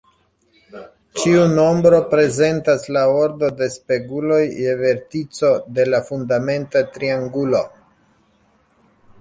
[1.23, 7.63] Ĉiu nombro prezentas la ordo de speguloj je vertico de la fundamenta triangulo.